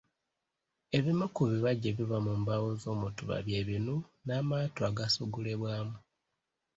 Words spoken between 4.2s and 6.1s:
n'amaato agasogolebwamu.